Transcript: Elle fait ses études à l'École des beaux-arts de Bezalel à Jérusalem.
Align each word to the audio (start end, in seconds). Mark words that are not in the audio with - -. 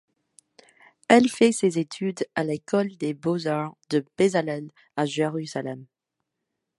Elle 1.09 1.29
fait 1.29 1.51
ses 1.51 1.77
études 1.77 2.27
à 2.33 2.43
l'École 2.43 2.97
des 2.97 3.13
beaux-arts 3.13 3.77
de 3.91 4.03
Bezalel 4.17 4.71
à 4.97 5.05
Jérusalem. 5.05 5.85